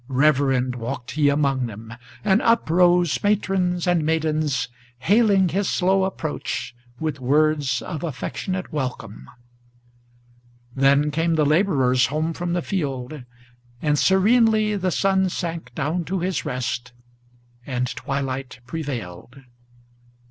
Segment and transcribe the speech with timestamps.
[0.07, 1.93] Reverend walked he among them;
[2.23, 9.29] and up rose matrons and maidens, Hailing his slow approach with words of affectionate welcome.
[10.75, 13.25] Then came the laborers home from the field,
[13.79, 16.93] and serenely the sun sank Down to his rest,
[17.67, 19.41] and twilight prevailed.